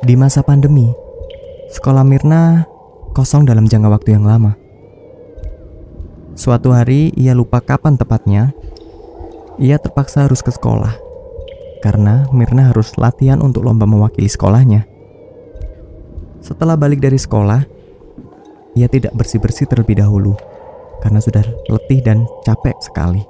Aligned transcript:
Di 0.00 0.16
masa 0.16 0.40
pandemi, 0.40 0.88
sekolah 1.68 2.00
Mirna 2.08 2.64
kosong 3.12 3.44
dalam 3.44 3.68
jangka 3.68 3.92
waktu 3.92 4.16
yang 4.16 4.24
lama. 4.24 4.56
Suatu 6.32 6.72
hari 6.72 7.12
ia 7.20 7.36
lupa 7.36 7.60
kapan 7.60 8.00
tepatnya, 8.00 8.56
ia 9.60 9.76
terpaksa 9.76 10.24
harus 10.24 10.40
ke 10.40 10.48
sekolah 10.48 10.96
karena 11.84 12.24
Mirna 12.32 12.72
harus 12.72 12.96
latihan 12.96 13.44
untuk 13.44 13.60
lomba 13.60 13.84
mewakili 13.84 14.24
sekolahnya. 14.24 14.88
Setelah 16.40 16.80
balik 16.80 17.04
dari 17.04 17.20
sekolah, 17.20 17.60
ia 18.72 18.88
tidak 18.88 19.12
bersih-bersih 19.12 19.68
terlebih 19.68 20.00
dahulu 20.00 20.32
karena 21.04 21.20
sudah 21.20 21.44
letih 21.68 22.00
dan 22.00 22.24
capek 22.48 22.80
sekali. 22.80 23.20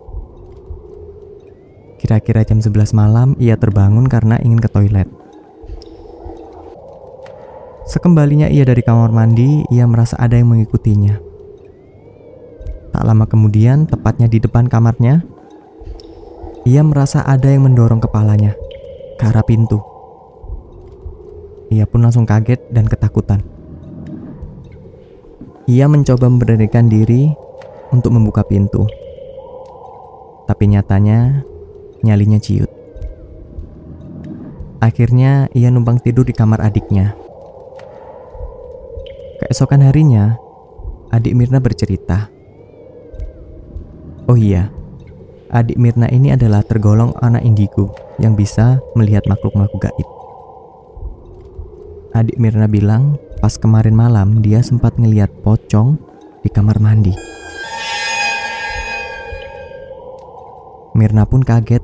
Kira-kira 1.99 2.47
jam 2.47 2.63
11 2.63 2.95
malam 2.95 3.35
ia 3.43 3.59
terbangun 3.59 4.07
karena 4.07 4.39
ingin 4.39 4.63
ke 4.63 4.71
toilet. 4.71 5.11
Sekembalinya 7.91 8.47
ia 8.47 8.63
dari 8.63 8.87
kamar 8.87 9.11
mandi, 9.11 9.67
ia 9.67 9.83
merasa 9.83 10.15
ada 10.15 10.39
yang 10.39 10.55
mengikutinya. 10.55 11.19
Tak 12.95 13.03
lama 13.03 13.27
kemudian, 13.27 13.91
tepatnya 13.91 14.31
di 14.31 14.39
depan 14.39 14.71
kamarnya, 14.71 15.27
ia 16.63 16.87
merasa 16.87 17.27
ada 17.27 17.51
yang 17.51 17.67
mendorong 17.67 17.99
kepalanya 17.99 18.55
ke 19.19 19.27
arah 19.27 19.43
pintu. 19.43 19.83
Ia 21.75 21.83
pun 21.83 22.07
langsung 22.07 22.31
kaget 22.31 22.63
dan 22.71 22.87
ketakutan. 22.87 23.43
Ia 25.67 25.91
mencoba 25.91 26.31
memberanikan 26.31 26.87
diri 26.87 27.35
untuk 27.91 28.15
membuka 28.15 28.47
pintu. 28.47 28.87
Tapi 30.47 30.71
nyatanya 30.71 31.43
nyalinya 32.07 32.39
ciut. 32.39 32.71
Akhirnya 34.79 35.51
ia 35.59 35.75
numpang 35.75 35.99
tidur 35.99 36.23
di 36.23 36.35
kamar 36.35 36.63
adiknya. 36.63 37.30
Keesokan 39.51 39.83
harinya, 39.83 40.39
adik 41.11 41.35
Mirna 41.35 41.59
bercerita. 41.59 42.31
Oh 44.31 44.39
iya, 44.39 44.71
adik 45.51 45.75
Mirna 45.75 46.07
ini 46.07 46.31
adalah 46.31 46.63
tergolong 46.63 47.11
anak 47.19 47.43
indigo 47.43 47.91
yang 48.23 48.39
bisa 48.39 48.79
melihat 48.95 49.27
makhluk-makhluk 49.27 49.91
gaib. 49.91 50.09
Adik 52.15 52.39
Mirna 52.39 52.71
bilang 52.71 53.19
pas 53.43 53.59
kemarin 53.59 53.91
malam 53.91 54.39
dia 54.39 54.63
sempat 54.63 54.95
ngeliat 55.03 55.35
pocong 55.43 55.99
di 56.47 56.49
kamar 56.55 56.79
mandi. 56.79 57.19
Mirna 60.95 61.27
pun 61.27 61.43
kaget 61.43 61.83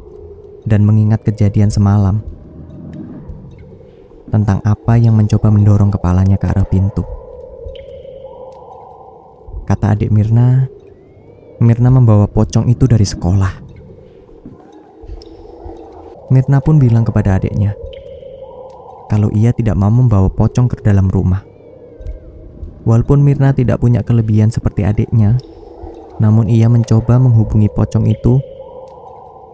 dan 0.70 0.86
mengingat 0.86 1.26
kejadian 1.26 1.74
semalam 1.74 2.22
tentang 4.30 4.62
apa 4.62 4.94
yang 4.94 5.18
mencoba 5.18 5.50
mendorong 5.50 5.90
kepalanya 5.90 6.38
ke 6.38 6.46
arah 6.46 6.62
pintu. 6.62 7.15
Kata 9.66 9.98
adik 9.98 10.14
Mirna, 10.14 10.70
Mirna 11.58 11.90
membawa 11.90 12.30
pocong 12.30 12.70
itu 12.70 12.86
dari 12.86 13.02
sekolah. 13.02 13.50
Mirna 16.30 16.62
pun 16.62 16.78
bilang 16.78 17.02
kepada 17.02 17.34
adiknya, 17.34 17.74
kalau 19.10 19.26
ia 19.34 19.50
tidak 19.50 19.74
mau 19.74 19.90
membawa 19.90 20.30
pocong 20.30 20.70
ke 20.70 20.78
dalam 20.86 21.10
rumah. 21.10 21.42
Walaupun 22.86 23.22
Mirna 23.26 23.50
tidak 23.50 23.82
punya 23.82 24.06
kelebihan 24.06 24.54
seperti 24.54 24.86
adiknya, 24.86 25.34
namun 26.22 26.46
ia 26.46 26.70
mencoba 26.70 27.18
menghubungi 27.18 27.66
pocong 27.66 28.06
itu 28.06 28.38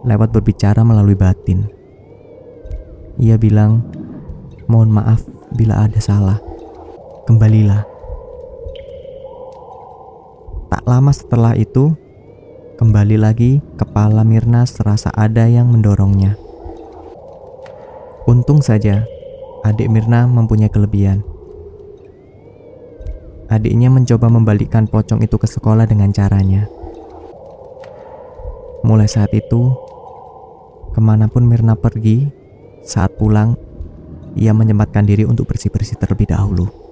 lewat 0.05 0.29
berbicara 0.29 0.85
melalui 0.85 1.17
batin. 1.17 1.65
Ia 3.17 3.37
bilang, 3.41 3.81
"Mohon 4.69 5.01
maaf 5.01 5.21
bila 5.53 5.89
ada 5.89 5.97
salah. 5.97 6.37
Kembalilah." 7.25 7.92
Lama 10.83 11.15
setelah 11.15 11.55
itu, 11.55 11.95
kembali 12.75 13.15
lagi 13.15 13.63
kepala 13.79 14.27
Mirna 14.27 14.67
serasa 14.67 15.07
ada 15.15 15.47
yang 15.47 15.71
mendorongnya. 15.71 16.35
Untung 18.27 18.59
saja, 18.59 19.07
adik 19.63 19.87
Mirna 19.87 20.27
mempunyai 20.27 20.67
kelebihan. 20.67 21.23
Adiknya 23.47 23.87
mencoba 23.87 24.27
membalikkan 24.27 24.83
pocong 24.91 25.23
itu 25.23 25.39
ke 25.39 25.47
sekolah 25.47 25.87
dengan 25.87 26.11
caranya. 26.11 26.67
Mulai 28.83 29.07
saat 29.07 29.31
itu, 29.31 29.71
ke 30.91 30.99
mana 30.99 31.31
pun 31.31 31.47
Mirna 31.47 31.79
pergi, 31.79 32.27
saat 32.83 33.15
pulang, 33.15 33.55
ia 34.35 34.51
menyempatkan 34.51 35.07
diri 35.07 35.23
untuk 35.23 35.47
bersih-bersih 35.47 35.95
terlebih 35.95 36.27
dahulu. 36.27 36.82